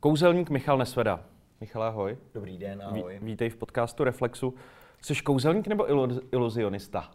[0.00, 1.24] Kouzelník Michal Nesveda.
[1.60, 2.18] Michal, ahoj.
[2.34, 3.18] Dobrý den, ahoj.
[3.20, 4.54] Ví, vítej v podcastu Reflexu.
[5.02, 7.10] Jsi kouzelník nebo ilu, iluzionista?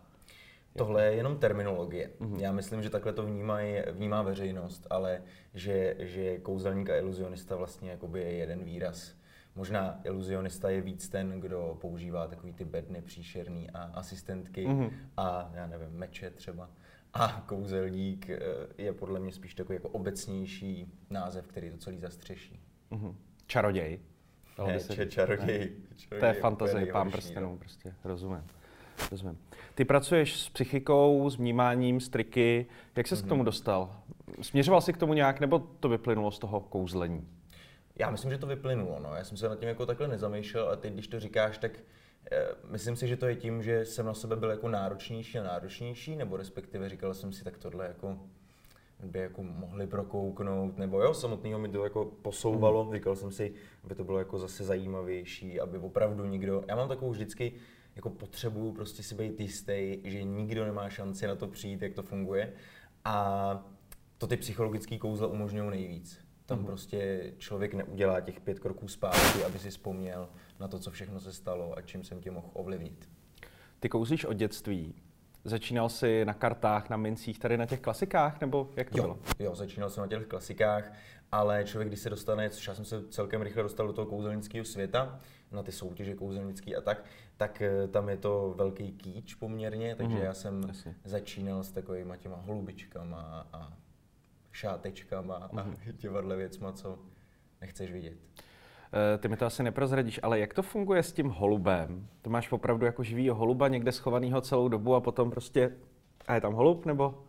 [0.78, 2.10] Tohle je jenom terminologie.
[2.20, 2.40] Mm-hmm.
[2.40, 5.22] Já myslím, že takhle to vnímaj, vnímá veřejnost, ale
[5.54, 9.16] že, že kouzelník a iluzionista vlastně jakoby je jeden výraz.
[9.56, 14.92] Možná iluzionista je víc ten, kdo používá takový ty bedny příšerný a asistentky mm-hmm.
[15.18, 16.70] a já nevím, meče třeba.
[17.14, 18.40] A kouzelník eh,
[18.78, 22.71] je podle mě spíš takový jako obecnější název, který to celý zastřeší.
[22.92, 23.16] Mm-hmm.
[23.48, 24.00] Čaroděj.
[24.68, 25.08] Ne, se...
[25.08, 25.72] čaroděj, čaroděj.
[26.20, 27.58] To je fantazie, pán prstenů, no.
[27.58, 28.44] prostě, rozumím.
[29.12, 29.38] rozumím.
[29.76, 32.66] Ty pracuješ s psychikou, s vnímáním, s triky.
[32.96, 33.26] Jak ses mm-hmm.
[33.26, 33.46] k tomu mhm.
[33.46, 33.96] dostal?
[34.42, 37.28] Směřoval jsi k tomu nějak, nebo to vyplynulo z toho kouzlení?
[37.96, 39.00] Já myslím, že to vyplynulo.
[39.00, 39.16] No.
[39.16, 41.72] Já jsem se nad tím jako takhle nezamýšlel a teď, když to říkáš, tak
[42.32, 45.44] eh, myslím si, že to je tím, že jsem na sebe byl jako náročnější a
[45.44, 48.20] náročnější, nebo respektive říkal jsem si, tak tohle jako
[49.04, 52.94] by jako mohli prokouknout, nebo jo, samotného mi to jako posouvalo, mm.
[52.94, 57.12] říkal jsem si, aby to bylo jako zase zajímavější, aby opravdu nikdo, já mám takovou
[57.12, 57.54] vždycky
[57.96, 62.04] jako potřebu prostě si být jistý, že nikdo nemá šanci na to přijít, jak to
[62.04, 62.54] funguje
[63.06, 63.72] a
[64.18, 66.20] to ty psychologické kouzla umožňují nejvíc.
[66.46, 66.66] Tam mm.
[66.66, 70.30] prostě člověk neudělá těch pět kroků zpátky, aby si vzpomněl
[70.60, 73.10] na to, co všechno se stalo a čím jsem tě mohl ovlivnit.
[73.80, 74.96] Ty kouzlíš od dětství.
[75.44, 79.20] Začínal jsi na kartách, na mincích, tady na těch klasikách, nebo jak to jo, bylo?
[79.40, 80.94] Jo, začínal jsem na těch klasikách,
[81.32, 84.66] ale člověk, když se dostane, což já jsem se celkem rychle dostal do toho kouzelnického
[84.66, 85.20] světa,
[85.52, 87.06] na ty soutěže kouzelnický a tak,
[87.38, 90.96] tak eh, tam je to velký kýč poměrně, takže mm, já jsem jasně.
[91.04, 93.74] začínal s takovými těma holubičkama a
[94.52, 95.60] šátečkama mm.
[95.60, 95.98] a mhm.
[95.98, 97.00] těma věcma, co
[97.62, 98.18] nechceš vidět.
[98.94, 102.08] Eh, ty mi to asi neprozradíš, ale jak to funguje s tím holubem?
[102.22, 105.72] To máš opravdu jako živý holuba někde schovanýho celou dobu a potom prostě
[106.28, 107.24] a je tam holub, nebo?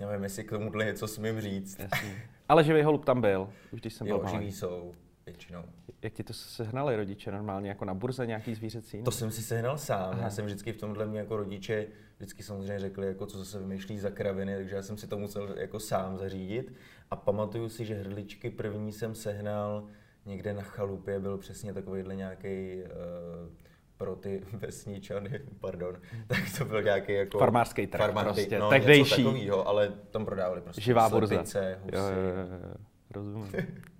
[0.00, 1.78] Nevím, jestli k tomuhle něco smím říct.
[1.78, 2.22] Jasně.
[2.48, 4.94] Ale živý holub tam byl, už když jsem jo, byl živý jsou
[5.26, 5.62] většinou.
[6.02, 9.02] Jak ti to sehnali rodiče normálně, jako na burze nějaký zvířecí?
[9.02, 10.10] To jsem si sehnal sám.
[10.12, 10.22] Aha.
[10.22, 13.98] Já jsem vždycky v tomhle mě jako rodiče vždycky samozřejmě řekli, jako co zase vymýšlí
[13.98, 16.72] za kraviny, takže já jsem si to musel jako sám zařídit.
[17.10, 19.88] A pamatuju si, že hrdličky první jsem sehnal
[20.26, 23.52] někde na chalupě, byl přesně takovýhle nějaký uh,
[23.96, 25.96] pro ty vesničany, pardon,
[26.26, 27.38] tak to byl nějaký jako...
[27.38, 29.20] Farmářský trh farmář, prostě, no, tehdejší.
[29.22, 31.34] Něco takovýho, ale tam prodávali prostě Živá burza.
[31.34, 31.96] Slepice, husy.
[31.96, 32.74] Jo, jo, jo,
[33.10, 33.52] rozumím.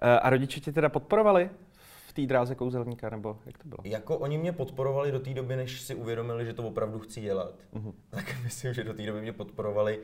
[0.00, 1.50] Eh, a rodiče tě teda podporovali
[2.06, 3.78] v té dráze kouzelníka, nebo jak to bylo?
[3.84, 7.54] Jako oni mě podporovali do té doby, než si uvědomili, že to opravdu chci dělat.
[7.74, 7.94] Uh-huh.
[8.10, 10.00] Tak myslím, že do té doby mě podporovali.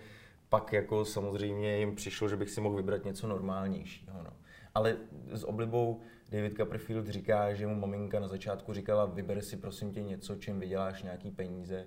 [0.49, 4.23] Pak jako samozřejmě jim přišlo, že bych si mohl vybrat něco normálnějšího.
[4.25, 4.31] No.
[4.75, 4.97] Ale
[5.33, 6.01] s oblibou
[6.31, 10.61] David Copperfield říká, že mu maminka na začátku říkala, vyber si prosím tě něco, čím
[10.61, 11.87] vyděláš nějaký peníze.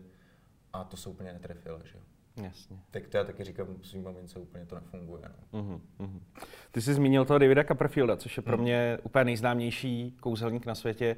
[0.74, 2.00] A to se úplně netrefilo, že
[2.44, 2.80] Jasně.
[2.92, 5.24] Tak to já taky říkám svým mamince, úplně to nefunguje.
[5.54, 5.62] No.
[5.62, 6.20] Uh-huh, uh-huh.
[6.72, 8.64] Ty jsi zmínil toho Davida Copperfielda, což je pro mhm.
[8.64, 11.16] mě úplně nejznámější kouzelník na světě.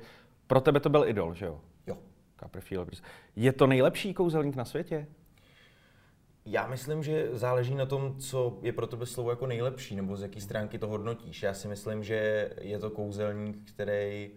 [0.47, 1.61] Pro tebe to byl idol, že jo?
[1.87, 1.97] Jo.
[2.39, 2.89] Copperfield.
[3.35, 5.07] Je to nejlepší kouzelník na světě?
[6.49, 10.21] Já myslím, že záleží na tom, co je pro tebe slovo jako nejlepší, nebo z
[10.21, 11.43] jaký stránky to hodnotíš.
[11.43, 14.31] Já si myslím, že je to kouzelník, který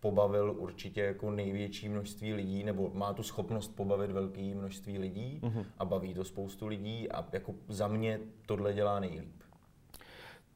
[0.00, 5.64] pobavil určitě jako největší množství lidí, nebo má tu schopnost pobavit velké množství lidí mm-hmm.
[5.78, 9.42] a baví to spoustu lidí a jako za mě tohle dělá nejlíp.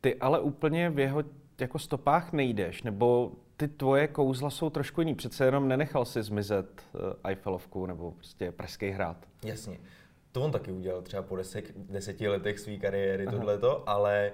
[0.00, 1.24] Ty ale úplně v jeho
[1.60, 5.14] jako stopách nejdeš, nebo ty tvoje kouzla jsou trošku jiný.
[5.14, 9.16] Přece jenom nenechal si zmizet uh, Eiffelovku nebo prostě Pražský hrad.
[9.44, 9.78] Jasně.
[10.32, 14.32] To on taky udělal třeba po desek, deseti letech své kariéry, tohleto, ale,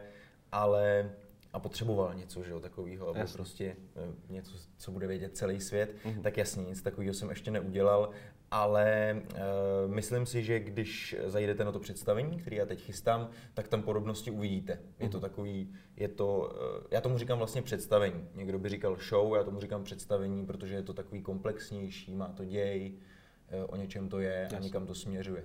[0.53, 1.11] ale
[1.53, 3.34] a potřeboval něco, že jo, takového, aby jasně.
[3.34, 6.23] prostě eh, něco, co bude vědět celý svět, mm-hmm.
[6.23, 8.11] tak jasně, nic takového jsem ještě neudělal,
[8.51, 13.69] ale uh, myslím si, že když zajdete na to představení, které já teď chystám, tak
[13.69, 14.79] tam podobnosti uvidíte.
[14.99, 15.29] Je to mhm.
[15.29, 18.29] takový, je to, uh, já tomu říkám vlastně představení.
[18.35, 22.45] Někdo by říkal show, já tomu říkám představení, protože je to takový komplexnější, má to
[22.45, 24.59] děj, uh, o něčem to je jasně.
[24.59, 25.45] a někam to směřuje.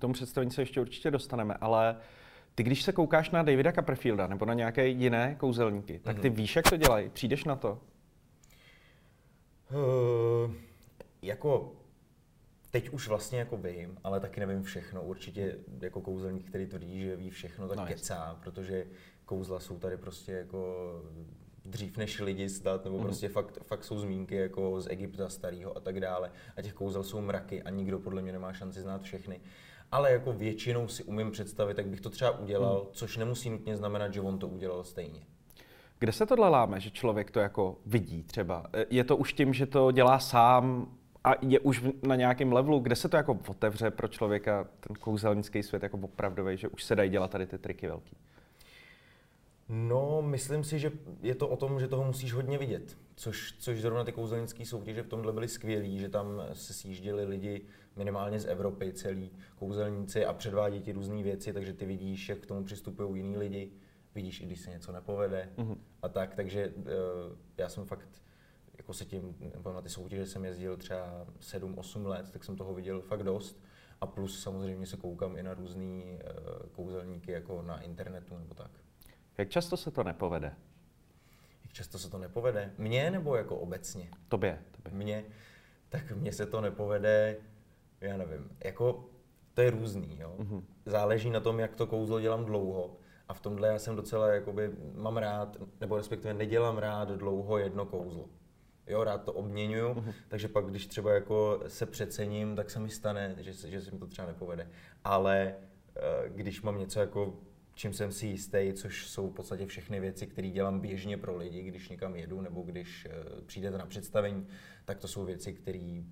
[0.00, 1.96] K tomu představení se ještě určitě dostaneme, ale
[2.54, 6.34] ty, když se koukáš na Davida Copperfielda nebo na nějaké jiné kouzelníky, tak ty mm-hmm.
[6.34, 7.08] víš, jak to dělají?
[7.08, 7.80] Přijdeš na to?
[9.70, 10.52] Uh,
[11.22, 11.72] jako
[12.70, 15.02] teď už vlastně jako vím, ale taky nevím všechno.
[15.02, 18.86] Určitě jako kouzelník, který tvrdí, že ví všechno, tak no, kecá, protože
[19.24, 20.76] kouzla jsou tady prostě jako
[21.64, 23.02] dřív než lidi stát, nebo mm.
[23.02, 26.32] prostě fakt, fakt jsou zmínky jako z Egypta starého a tak dále.
[26.56, 29.40] A těch kouzel jsou mraky a nikdo podle mě nemá šanci znát všechny
[29.92, 32.88] ale jako většinou si umím představit, jak bych to třeba udělal, hmm.
[32.92, 35.20] což nemusí nutně znamenat, že on to udělal stejně.
[35.98, 38.66] Kde se tohle láme, že člověk to jako vidí třeba?
[38.90, 42.96] Je to už tím, že to dělá sám a je už na nějakém levelu, kde
[42.96, 47.10] se to jako otevře pro člověka, ten kouzelnický svět jako opravdový, že už se dají
[47.10, 48.16] dělat tady ty triky velký?
[49.72, 52.98] No, myslím si, že je to o tom, že toho musíš hodně vidět.
[53.14, 57.64] Což, což zrovna ty kouzelnické soutěže v tomhle byly skvělý, že tam se sjížděli lidi
[57.96, 62.46] minimálně z Evropy, celý kouzelníci a předvádí ti různé věci, takže ty vidíš, jak k
[62.46, 63.72] tomu přistupují jiní lidi,
[64.14, 65.76] vidíš, i když se něco nepovede mm-hmm.
[66.02, 66.84] a tak, takže uh,
[67.56, 68.08] já jsem fakt
[68.78, 72.74] jako se tím, nebo na ty soutěže jsem jezdil třeba 7-8 let, tak jsem toho
[72.74, 73.62] viděl fakt dost.
[74.00, 78.70] A plus samozřejmě se koukám i na různý uh, kouzelníky jako na internetu nebo tak.
[79.40, 80.52] Jak často se to nepovede?
[81.62, 82.72] Jak často se to nepovede?
[82.78, 84.10] Mně nebo jako obecně?
[84.28, 84.58] Tobě.
[84.70, 84.92] tobě.
[84.98, 85.24] Mně,
[85.88, 87.36] tak mně se to nepovede,
[88.00, 89.04] já nevím, jako
[89.54, 90.34] to je různý, jo.
[90.38, 90.62] Mm-hmm.
[90.86, 92.96] Záleží na tom, jak to kouzlo dělám dlouho.
[93.28, 97.86] A v tomhle já jsem docela, jakoby, mám rád, nebo respektive nedělám rád dlouho jedno
[97.86, 98.28] kouzlo.
[98.86, 100.14] Jo, rád to obměňuju, mm-hmm.
[100.28, 103.98] takže pak, když třeba jako se přecením, tak se mi stane, že, že se mi
[103.98, 104.70] to třeba nepovede.
[105.04, 105.54] Ale
[105.96, 107.34] eh, když mám něco jako
[107.74, 111.62] čím jsem si jistý, což jsou v podstatě všechny věci, které dělám běžně pro lidi,
[111.62, 114.46] když někam jedu nebo když uh, přijdete na představení,
[114.84, 116.02] tak to jsou věci, které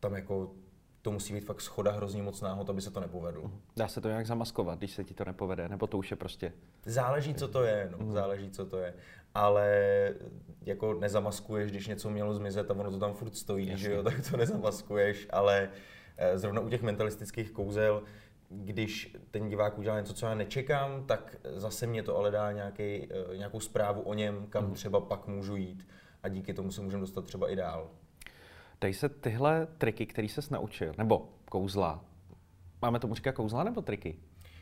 [0.00, 0.54] tam jako
[1.02, 3.42] to musí být fakt schoda hrozně moc náhod, aby se to nepovedlo.
[3.42, 3.60] Mhm.
[3.76, 6.52] Dá se to nějak zamaskovat, když se ti to nepovede, nebo to už je prostě...
[6.86, 8.12] Záleží, co to je, no, mm.
[8.12, 8.94] záleží, co to je.
[9.34, 10.14] Ale
[10.62, 13.84] jako nezamaskuješ, když něco mělo zmizet a ono to tam furt stojí, Jasně.
[13.84, 15.68] že jo, tak to nezamaskuješ, ale
[16.16, 18.02] eh, zrovna u těch mentalistických kouzel
[18.50, 22.82] když ten divák udělá něco, co já nečekám, tak zase mě to ale dá nějaký,
[22.82, 24.74] eh, nějakou zprávu o něm, kam mm.
[24.74, 25.88] třeba pak můžu jít
[26.22, 27.90] a díky tomu se můžeme dostat třeba i dál.
[28.80, 32.04] Dají se tyhle triky, které se naučil, nebo kouzla,
[32.82, 34.16] máme tomu říkat kouzla nebo triky?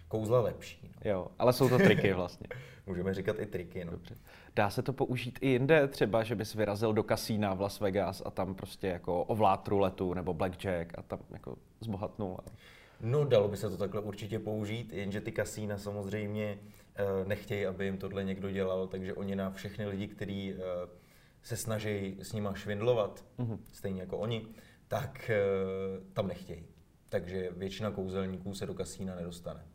[0.08, 0.80] Kouzla lepší.
[0.82, 1.10] No.
[1.10, 2.46] Jo, ale jsou to triky vlastně.
[2.86, 3.84] Můžeme říkat i triky.
[3.84, 3.90] No.
[3.90, 4.14] Dobře.
[4.56, 8.22] Dá se to použít i jinde, třeba, že bys vyrazil do kasína v Las Vegas
[8.26, 12.38] a tam prostě jako ovlád ruletu nebo blackjack a tam jako zbohatnul.
[13.00, 16.58] No, dalo by se to takhle určitě použít, jenže ty kasína samozřejmě
[16.94, 20.58] eh, nechtějí, aby jim tohle někdo dělal, takže oni na všechny lidi, kteří eh,
[21.42, 23.58] se snaží s nima švindlovat, mm-hmm.
[23.72, 24.46] stejně jako oni,
[24.88, 25.44] tak eh,
[26.12, 26.66] tam nechtějí.
[27.08, 29.66] Takže většina kouzelníků se do kasína nedostane.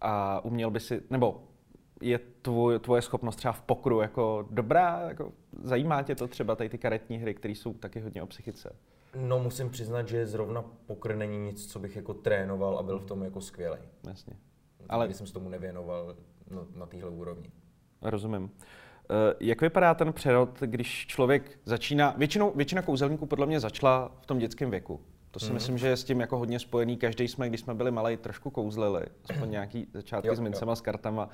[0.00, 1.48] A uměl by si, nebo
[2.02, 5.00] je tvoj, tvoje schopnost třeba v pokru jako dobrá?
[5.08, 5.32] Jako
[5.62, 8.76] zajímá tě to třeba tady ty karetní hry, které jsou taky hodně o psychice?
[9.16, 13.04] No musím přiznat, že zrovna pokr není nic, co bych jako trénoval a byl v
[13.04, 13.78] tom jako skvělý.
[14.08, 14.36] Jasně.
[14.88, 16.16] Ale když jsem se tomu nevěnoval
[16.50, 17.50] no, na téhle úrovni.
[18.02, 18.50] Rozumím.
[19.10, 24.26] Eh, jak vypadá ten přerod, když člověk začíná, většinou, většina kouzelníků podle mě začala v
[24.26, 25.00] tom dětském věku.
[25.30, 25.54] To si mm.
[25.54, 26.96] myslím, že je s tím jako hodně spojený.
[26.96, 29.02] Každý jsme, když jsme byli malí, trošku kouzlili.
[29.30, 30.76] Aspoň nějaký začátky jo, s mincema, jo.
[30.76, 31.28] s kartama.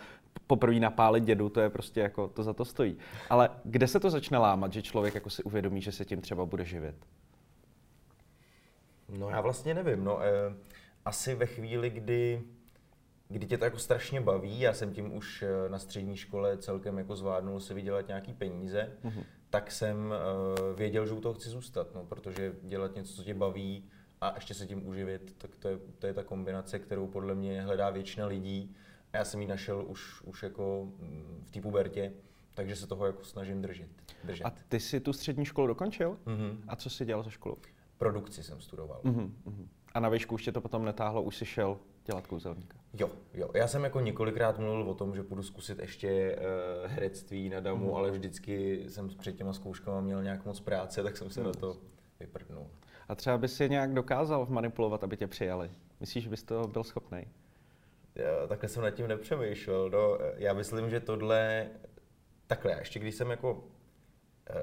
[0.46, 2.96] Poprvé napálit dědu, to je prostě jako, to za to stojí.
[3.30, 6.46] Ale kde se to začne lámat, že člověk jako si uvědomí, že se tím třeba
[6.46, 6.96] bude živit?
[9.08, 10.54] No já vlastně nevím, no eh,
[11.04, 12.42] asi ve chvíli, kdy,
[13.28, 16.98] kdy tě to jako strašně baví, já jsem tím už eh, na střední škole celkem
[16.98, 19.24] jako zvládnul si vydělat nějaký peníze, mm-hmm.
[19.50, 23.34] tak jsem eh, věděl, že u toho chci zůstat, no, protože dělat něco, co tě
[23.34, 23.84] baví
[24.20, 27.62] a ještě se tím uživit, tak to je, to je ta kombinace, kterou podle mě
[27.62, 28.76] hledá většina lidí.
[29.12, 32.12] A já jsem ji našel už, už jako mm, v té pubertě,
[32.54, 33.88] takže se toho jako snažím držet.
[34.24, 34.44] držet.
[34.44, 36.18] A ty jsi tu střední školu dokončil?
[36.26, 36.58] Mm-hmm.
[36.68, 37.56] A co jsi dělal za školu?
[37.98, 39.00] Produkci jsem studoval.
[39.04, 39.30] Mm-hmm.
[39.94, 42.78] A na výšku už tě to potom netáhlo, už jsi šel dělat kouzelníka?
[42.92, 43.50] Jo, jo.
[43.54, 47.88] Já jsem jako několikrát mluvil o tom, že půjdu zkusit ještě uh, herectví na damu,
[47.88, 47.94] mm.
[47.94, 51.46] ale vždycky jsem před těma zkouškama měl nějak moc práce, tak jsem se mm.
[51.46, 51.76] na to
[52.20, 52.66] vyprdnul.
[53.08, 55.70] A třeba bys je nějak dokázal manipulovat, aby tě přijali?
[56.00, 57.26] Myslíš, že bys to byl schopný?
[58.48, 59.90] takhle jsem nad tím nepřemýšlel.
[59.90, 61.68] No, já myslím, že tohle...
[62.46, 63.64] Takhle, ještě když jsem jako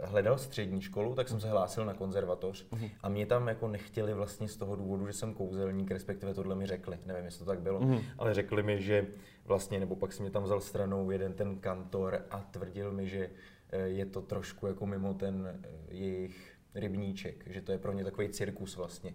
[0.03, 2.91] hledal střední školu, tak jsem se hlásil na konzervatoř uh-huh.
[3.01, 6.65] a mě tam jako nechtěli vlastně z toho důvodu, že jsem kouzelník, respektive tohle mi
[6.65, 8.03] řekli, nevím, jestli to tak bylo, uh-huh.
[8.17, 9.07] ale řekli mi, že
[9.45, 13.29] vlastně, nebo pak si mě tam vzal stranou jeden ten kantor a tvrdil mi, že
[13.69, 18.03] eh, je to trošku jako mimo ten eh, jejich rybníček, že to je pro ně
[18.03, 19.13] takový cirkus vlastně.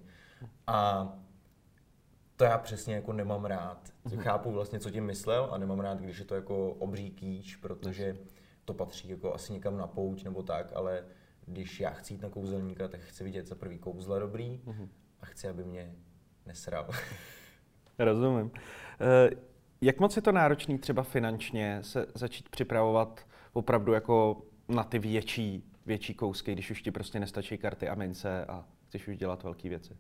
[0.67, 1.09] A
[2.37, 3.93] to já přesně jako nemám rád.
[4.17, 8.17] Chápu vlastně, co tím myslel a nemám rád, když je to jako obří kýč, protože
[8.71, 11.05] to patří jako asi někam na pouť nebo tak, ale
[11.47, 14.89] když já chci jít na kouzelníka, tak chci vidět za prvý kouzla dobrý mm-hmm.
[15.21, 15.95] a chci, aby mě
[16.47, 16.91] nesral.
[17.99, 18.50] Rozumím.
[19.00, 19.31] Eh,
[19.81, 25.65] jak moc je to náročný třeba finančně se začít připravovat opravdu jako na ty větší,
[25.87, 29.69] větší kousky, když už ti prostě nestačí karty a mince a chceš už dělat velké
[29.69, 29.97] věci?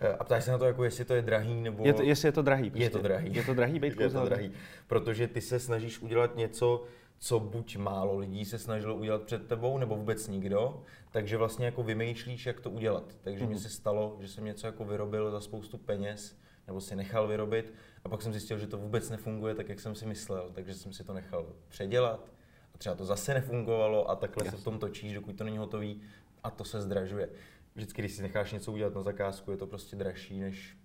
[0.00, 1.86] Eh, a ptáš se na to, jako jestli to je drahý, nebo...
[1.86, 2.70] Je to, jestli je to drahý.
[2.70, 2.84] Prostě.
[2.84, 3.34] Je to drahý.
[3.34, 4.52] Je to drahý být Je to drahý,
[4.86, 6.84] protože ty se snažíš udělat něco,
[7.20, 11.82] co buď málo lidí se snažilo udělat před tebou, nebo vůbec nikdo, takže vlastně jako
[11.82, 13.16] vymýšlíš, jak to udělat.
[13.20, 13.50] Takže mm.
[13.50, 16.36] mi se stalo, že jsem něco jako vyrobil za spoustu peněz,
[16.66, 17.74] nebo si nechal vyrobit
[18.04, 20.92] A pak jsem zjistil, že to vůbec nefunguje tak, jak jsem si myslel, takže jsem
[20.92, 22.32] si to nechal předělat.
[22.74, 24.58] A třeba to zase nefungovalo a takhle Jasně.
[24.58, 26.02] se v tom točíš, dokud to není hotový
[26.42, 27.28] a to se zdražuje.
[27.74, 30.76] Vždycky, když si necháš něco udělat na zakázku, je to prostě dražší než,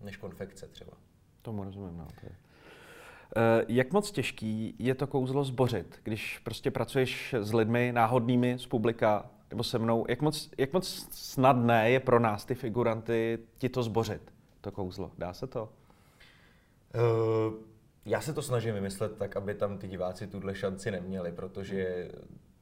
[0.00, 0.92] než konfekce třeba.
[1.42, 2.06] Tomu rozumím, no.
[2.20, 2.45] To je.
[3.36, 8.66] Uh, jak moc těžký je to kouzlo zbořit, když prostě pracuješ s lidmi náhodnými z
[8.66, 10.06] publika nebo se mnou?
[10.08, 15.10] Jak moc, jak moc snadné je pro nás, ty figuranty, ti to zbořit, to kouzlo?
[15.18, 15.68] Dá se to?
[16.94, 17.54] Uh,
[18.04, 22.10] já se to snažím vymyslet tak, aby tam ty diváci tuhle šanci neměli, protože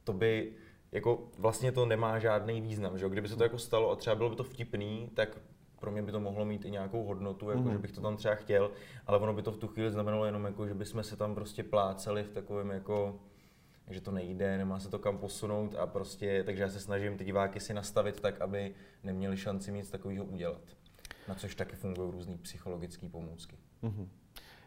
[0.03, 0.51] to by
[0.91, 4.29] jako vlastně to nemá žádný význam, že Kdyby se to jako stalo a třeba bylo
[4.29, 5.37] by to vtipný, tak
[5.85, 7.71] pro mě by to mohlo mít i nějakou hodnotu, jako mm.
[7.71, 8.71] že bych to tam třeba chtěl,
[9.07, 11.63] ale ono by to v tu chvíli znamenalo jenom jako, že bychom se tam prostě
[11.63, 13.19] pláceli v takovém jako
[13.89, 17.23] že to nejde, nemá se to kam posunout a prostě, takže já se snažím ty
[17.25, 18.73] diváky si nastavit tak, aby
[19.03, 20.61] neměli šanci nic takového udělat.
[21.27, 23.55] Na což taky fungují různé psychologické pomůcky.
[23.83, 24.07] Mm-hmm.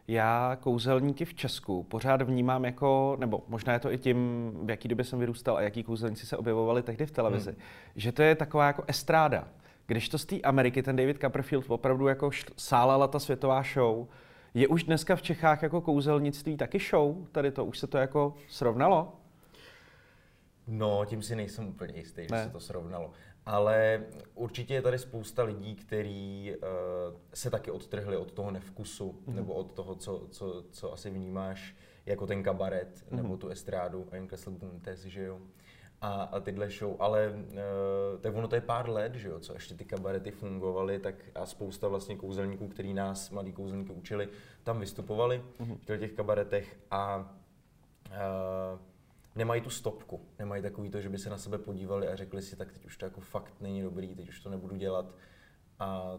[0.07, 4.87] Já kouzelníky v Česku pořád vnímám jako, nebo možná je to i tím, v jaký
[4.87, 7.59] době jsem vyrůstal a jaký kouzelníci se objevovali tehdy v televizi, hmm.
[7.95, 9.47] že to je taková jako estráda.
[9.89, 14.07] Když to z té Ameriky, ten David Copperfield opravdu jako sálala ta světová show,
[14.53, 17.27] je už dneska v Čechách jako kouzelnictví taky show?
[17.31, 19.13] Tady to, už se to jako srovnalo?
[20.67, 23.11] No, tím si nejsem úplně jistý, že se to srovnalo.
[23.45, 24.03] Ale
[24.35, 26.67] určitě je tady spousta lidí, kteří uh,
[27.33, 29.35] se taky odtrhli od toho nevkusu, mm-hmm.
[29.35, 33.15] nebo od toho, co, co, co asi vnímáš jako ten kabaret, mm-hmm.
[33.15, 35.39] nebo tu estrádu, a Kessel Buntes, že jo
[36.01, 39.53] a, a tyhle show, ale uh, tak ono to je pár let, že jo, co
[39.53, 44.29] ještě ty kabarety fungovaly, tak a spousta vlastně kouzelníků, který nás, mladí kouzelníky, učili,
[44.63, 45.77] tam vystupovali mm-hmm.
[45.77, 47.17] v těch kabaretech a
[48.09, 48.79] uh,
[49.35, 52.55] nemají tu stopku, nemají takový to, že by se na sebe podívali a řekli si,
[52.55, 55.05] tak teď už to jako fakt není dobrý, teď už to nebudu dělat
[55.79, 56.17] a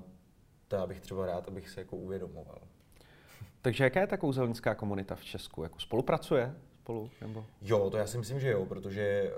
[0.68, 2.58] to já bych třeba rád, abych se jako uvědomoval.
[3.62, 5.62] Takže jaká je ta kouzelnická komunita v Česku?
[5.62, 6.54] Jako spolupracuje
[6.90, 7.10] spolu?
[7.20, 7.46] Nebo?
[7.62, 9.32] Jo, to já si myslím, že jo, protože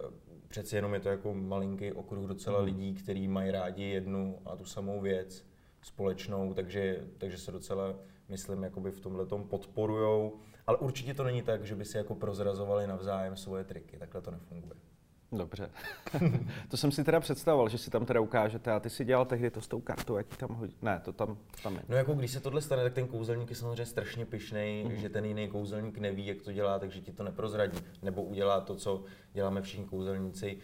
[0.53, 2.65] přeci jenom je to jako malinký okruh docela mm.
[2.65, 5.47] lidí, kteří mají rádi jednu a tu samou věc
[5.83, 7.95] společnou, takže, takže se docela,
[8.29, 10.39] myslím, jakoby v tomhle tom podporujou.
[10.67, 14.31] Ale určitě to není tak, že by si jako prozrazovali navzájem svoje triky, takhle to
[14.31, 14.92] nefunguje.
[15.33, 15.71] Dobře.
[16.69, 19.51] to jsem si teda představoval, že si tam teda ukážete a ty si dělal tehdy
[19.51, 20.77] to s tou kartou, jak tam hodí.
[20.83, 21.83] Ne, to tam, tam je.
[21.89, 24.95] No jako když se tohle stane, tak ten kouzelník je samozřejmě strašně pišnej, mm-hmm.
[24.95, 27.79] že ten jiný kouzelník neví, jak to dělá, takže ti to neprozradí.
[28.03, 30.59] Nebo udělá to, co děláme všichni kouzelníci.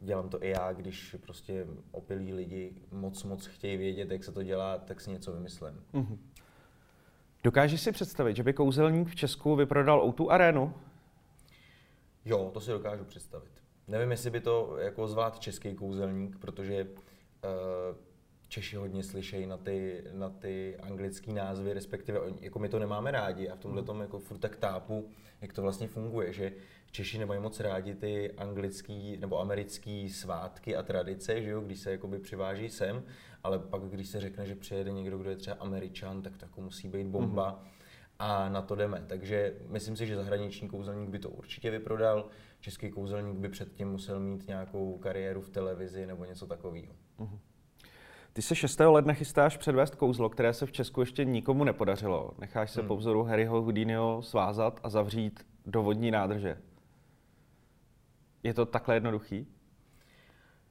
[0.00, 4.42] Dělám to i já, když prostě opilí lidi moc, moc chtějí vědět, jak se to
[4.42, 5.82] dělá, tak si něco vymyslím.
[5.94, 6.18] Mm-hmm.
[7.44, 10.74] Dokážeš si představit, že by kouzelník v Česku vyprodal o tu arénu?
[12.24, 13.65] Jo, to si dokážu představit.
[13.88, 17.96] Nevím, jestli by to jako zvlád český kouzelník, protože uh,
[18.48, 23.48] Češi hodně slyšejí na ty, na ty anglické názvy, respektive jako my to nemáme rádi
[23.48, 25.08] a v tomhle tom jako furt tak tápu,
[25.40, 26.52] jak to vlastně funguje, že
[26.90, 31.90] Češi nemají moc rádi ty anglický nebo americký svátky a tradice, že jo, když se
[31.90, 33.02] jakoby přiváží sem,
[33.44, 36.60] ale pak když se řekne, že přijede někdo, kdo je třeba američan, tak to jako
[36.60, 37.52] musí být bomba.
[37.52, 37.75] Mm-hmm
[38.18, 39.04] a na to jdeme.
[39.06, 42.28] Takže myslím si, že zahraniční kouzelník by to určitě vyprodal,
[42.60, 46.94] český kouzelník by předtím musel mít nějakou kariéru v televizi nebo něco takového.
[47.18, 47.38] Uh-huh.
[48.32, 48.80] Ty se 6.
[48.80, 52.30] ledna chystáš předvést kouzlo, které se v Česku ještě nikomu nepodařilo.
[52.38, 52.88] Necháš se hmm.
[52.88, 56.58] po vzoru Harryho Houdiniho svázat a zavřít do vodní nádrže.
[58.42, 59.46] Je to takhle jednoduchý?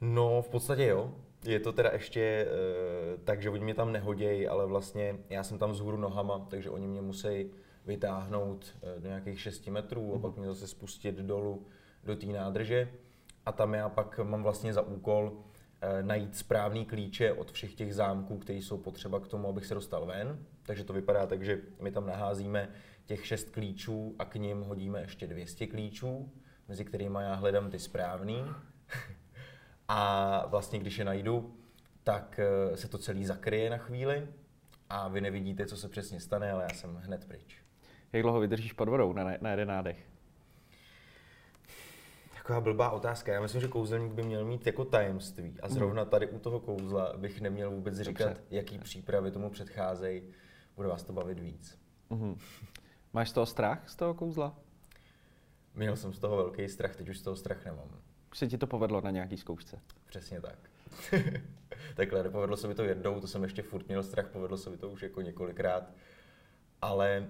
[0.02, 1.16] No, v podstatě jo.
[1.46, 5.58] Je to teda ještě uh, tak, že oni mě tam nehodějí, ale vlastně já jsem
[5.58, 7.52] tam vzhůru nohama, takže oni mě musí
[7.86, 10.12] vytáhnout uh, do nějakých 6 metrů mm-hmm.
[10.12, 10.22] a mhm.
[10.22, 11.66] pak mě zase spustit dolů
[12.04, 12.90] do té nádrže.
[13.46, 15.42] A tam já pak mám vlastně za úkol uh,
[16.02, 20.06] najít správný klíče od všech těch zámků, které jsou potřeba k tomu, abych se dostal
[20.06, 20.40] ven.
[20.64, 22.70] Takže to vypadá tak, že my tam naházíme
[23.06, 26.32] těch šest klíčů a k ním hodíme ještě 200 klíčů,
[26.68, 28.46] mezi kterými já hledám ty správný.
[29.88, 31.56] A vlastně, když je najdu,
[32.04, 34.28] tak eh, se to celý zakryje na chvíli
[34.90, 37.58] a vy nevidíte, co se přesně stane, ale já jsem hned pryč.
[38.14, 40.06] Jak dlouho vydržíš pod vodou na, na jeden nádech?
[42.36, 43.34] Taková blbá otázka.
[43.34, 45.56] Já myslím, že kouzelník by měl mít jako tajemství.
[45.62, 46.12] A zrovna mhm.
[46.12, 48.10] tady u toho kouzla bych neměl vůbec Dobře.
[48.10, 50.24] říkat, jaký přípravy tomu předcházejí.
[50.76, 51.80] Bude vás to bavit víc.
[52.12, 52.38] Mm-hmm.
[53.14, 54.56] Máš z toho strach, z toho kouzla?
[55.76, 57.90] Měl jsem z toho velký strach, teď už z toho strach nemám
[58.36, 59.80] se ti to povedlo na nějaký zkoušce.
[60.06, 60.58] Přesně tak.
[61.96, 64.78] Takhle, nepovedlo se mi to jednou, to jsem ještě furt měl strach, povedlo se mi
[64.78, 65.92] to už jako několikrát.
[66.82, 67.30] Ale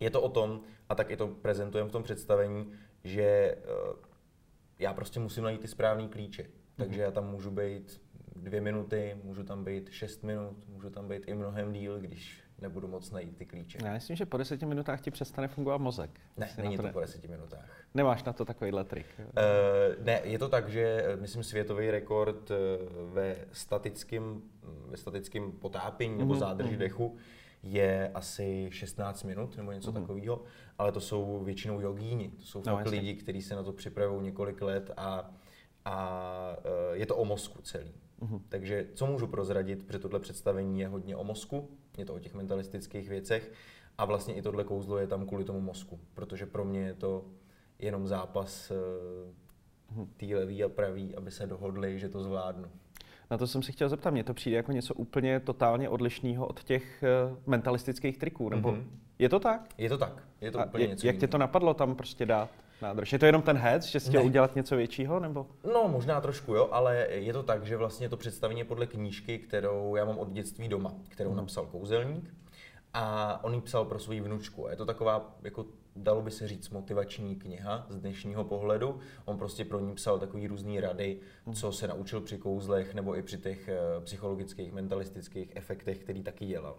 [0.00, 2.72] je to o tom, a tak i to prezentujeme v tom představení,
[3.04, 3.96] že uh,
[4.78, 6.46] já prostě musím najít ty správné klíče.
[6.76, 7.04] Takže mhm.
[7.04, 8.02] já tam můžu být
[8.36, 12.88] dvě minuty, můžu tam být šest minut, můžu tam být i mnohem díl, když nebudu
[12.88, 13.78] moc najít ty klíče.
[13.84, 16.20] Já myslím, že po deseti minutách ti přestane fungovat mozek.
[16.36, 16.92] Ne, Jestli není na to ne...
[16.92, 17.84] po deseti minutách.
[17.94, 19.06] Nemáš na to takovýhle trik.
[19.18, 22.54] Uh, ne, je to tak, že eh, myslím světový rekord eh,
[23.12, 24.42] ve statickém,
[24.86, 26.78] ve statickém potápění nebo Mhm, zádrži mhm.
[26.78, 27.16] dechu
[27.62, 30.00] je asi 16 minut nebo něco Mhm.
[30.00, 30.42] takového,
[30.78, 34.22] ale to jsou většinou jogíni, to jsou No, fakt lidi, kteří se na to připravují
[34.24, 35.30] několik let a,
[35.84, 36.56] a
[36.92, 37.94] je to o mozku celý.
[38.22, 38.40] Mhm.
[38.48, 42.34] Takže co můžu prozradit, protože tohle představení je hodně o mozku, je to o těch
[42.34, 43.52] mentalistických věcech
[43.98, 47.24] a vlastně i tohle kouzlo je tam kvůli tomu mozku, protože pro mě je to
[47.78, 48.72] jenom zápas
[49.90, 50.06] Mhm.
[50.16, 52.68] té levý a pravý, aby se dohodli, že to zvládnu.
[53.30, 56.64] Na to jsem si chtěl zeptat, mně to přijde jako něco úplně totálně odlišného od
[56.64, 58.90] těch eh, mentalistických triků, nebo Mhm.
[59.18, 59.68] je to tak?
[59.78, 61.30] Je to tak, je to A úplně je- něco jak tě jiného.
[61.30, 62.50] to napadlo tam prostě dát
[62.82, 63.12] nádrž?
[63.12, 64.26] Je to jenom ten head, že chtěl Ne.
[64.26, 65.46] udělat něco většího, nebo?
[65.72, 69.38] No, možná trošku, jo, ale je to tak, že vlastně to představení je podle knížky,
[69.38, 71.36] kterou já mám od dětství doma, kterou Mhm.
[71.36, 72.34] napsal kouzelník.
[72.94, 74.66] A on ji psal pro svou vnučku.
[74.66, 78.98] A je to taková, jako dalo by se říct, motivační kniha z dnešního pohledu.
[79.24, 81.54] On prostě pro ní psal takový různý rady, Mhm.
[81.54, 86.46] co se naučil při kouzlech nebo i při těch eh, psychologických, mentalistických efektech, který taky
[86.46, 86.76] dělal.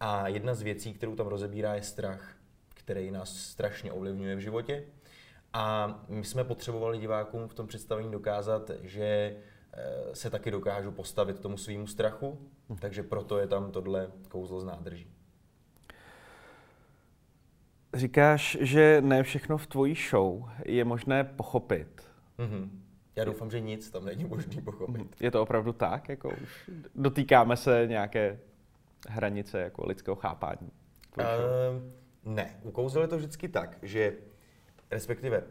[0.00, 2.34] A jedna z věcí, kterou tam rozebírá, je strach,
[2.74, 4.84] který nás strašně ovlivňuje v životě.
[5.52, 9.36] A my jsme potřebovali divákům v tom představení dokázat, že
[9.72, 12.38] eh, se taky dokážu postavit tomu svýmu strachu,
[12.80, 15.10] takže proto je tam tohle kouzlo z nádrží.
[17.94, 22.02] Říkáš, že ne všechno v tvojí show je možné pochopit.
[22.38, 22.82] Mhm.
[23.16, 25.16] Já doufám, že nic tam není možný pochopit.
[25.20, 26.08] Je to opravdu tak?
[26.08, 28.38] Jako už dotýkáme se nějaké
[29.08, 30.70] hranice jako lidského chápání?
[31.18, 31.92] Ehm,
[32.24, 34.12] ne, u kouzel je to vždycky tak, že
[34.90, 35.42] respektive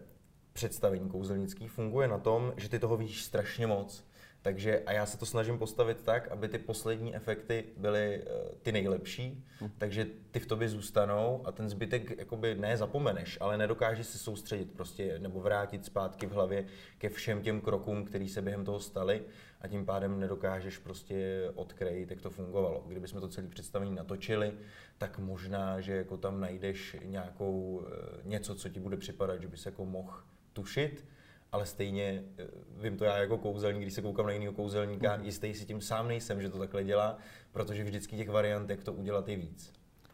[0.53, 4.06] představení kouzelnický funguje na tom, že ty toho víš strašně moc.
[4.47, 8.29] Takže a já se to snažím postavit tak, aby ty poslední efekty byly eh,
[8.61, 9.45] ty nejlepší,
[9.77, 14.71] takže ty v tobě zůstanou a ten zbytek jakoby ne zapomeneš, ale nedokážeš se soustředit
[14.71, 16.65] prostě nebo vrátit zpátky v hlavě
[16.97, 19.23] ke všem těm krokům, které se během toho staly.
[19.61, 22.83] A tím pádem nedokážeš prostě odkrejit, jak to fungovalo.
[22.87, 24.53] Kdybychom to celé představení natočili,
[24.97, 29.65] tak možná, že jako tam najdeš nějakou, eh, něco, co ti bude připadat, že bys
[29.65, 30.13] jako mohl
[30.53, 31.05] tušit,
[31.51, 32.47] ale stejně eh,
[32.81, 36.07] vím to já jako kouzelník, když se koukám na jiného kouzelníka, jistý si tím sám
[36.07, 37.17] nejsem, že to takhle dělá,
[37.51, 39.73] protože vždycky těch variant, jak to udělat, je víc.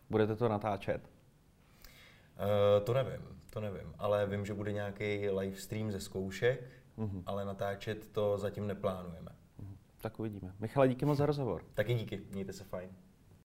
[0.10, 1.02] Budete to natáčet?
[2.40, 6.64] Uh, to nevím, to nevím, ale vím, že bude nějaký live stream ze zkoušek,
[6.98, 7.24] Mhm.
[7.26, 9.32] ale natáčet to zatím neplánujeme.
[10.02, 10.54] Tak uvidíme.
[10.60, 11.64] Michale, díky moc za rozhovor.
[11.74, 12.90] Taky díky, mějte se fajn.